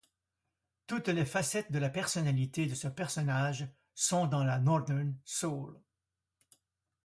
Toutes 0.87 1.09
les 1.09 1.25
facettes 1.27 1.71
de 1.71 1.77
la 1.77 1.91
personnalité 1.91 2.65
de 2.65 2.73
ce 2.73 2.87
personnage 2.87 3.71
sont 3.93 4.25
la 4.27 4.57
Northern 4.57 5.15
Soul. 5.25 5.79